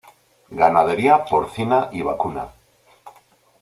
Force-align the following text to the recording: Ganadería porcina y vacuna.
Ganadería 0.49 1.25
porcina 1.25 1.89
y 1.91 2.01
vacuna. 2.01 2.47